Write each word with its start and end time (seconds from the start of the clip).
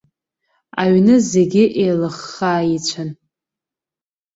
Аҩны 0.81 1.15
зегьы 1.31 1.63
еилаххаа 1.81 2.61
ицәан. 2.75 3.09